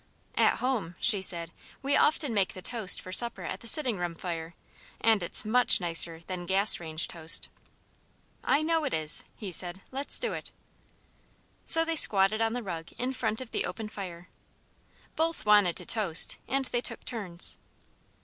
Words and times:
"At 0.33 0.55
home," 0.55 0.95
she 0.99 1.21
said, 1.21 1.51
"we 1.83 1.95
often 1.95 2.33
make 2.33 2.55
the 2.55 2.61
toast 2.63 2.99
for 2.99 3.11
supper 3.13 3.43
at 3.43 3.59
the 3.59 3.67
sitting 3.67 3.99
room 3.99 4.15
fire, 4.15 4.55
and 4.99 5.21
it's 5.21 5.45
much 5.45 5.79
nicer 5.79 6.21
than 6.25 6.47
'gas 6.47 6.79
range 6.79 7.07
toast.'" 7.07 7.49
"I 8.43 8.63
know 8.63 8.83
it 8.83 8.95
is," 8.95 9.25
he 9.35 9.51
said; 9.51 9.83
"let's 9.91 10.17
do 10.17 10.33
it." 10.33 10.51
So 11.65 11.85
they 11.85 11.95
squatted 11.95 12.41
on 12.41 12.53
the 12.53 12.63
rug 12.63 12.91
in 12.97 13.13
front 13.13 13.41
of 13.41 13.51
the 13.51 13.63
open 13.63 13.89
fire. 13.89 14.27
Both 15.15 15.45
wanted 15.45 15.75
to 15.77 15.85
toast, 15.85 16.37
and 16.47 16.65
they 16.65 16.81
took 16.81 17.05
turns. 17.05 17.59